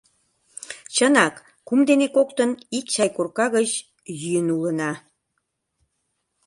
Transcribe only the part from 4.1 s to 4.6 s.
йӱын